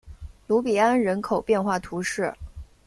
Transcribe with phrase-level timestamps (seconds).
[0.47, 2.33] 卢比安人口变化图示